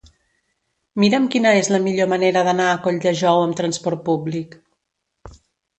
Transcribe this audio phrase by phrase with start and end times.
[1.03, 4.63] Mira'm quina és la millor manera d'anar a Colldejou amb trasport públic.